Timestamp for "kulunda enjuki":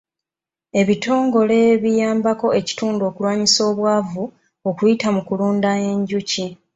5.27-6.45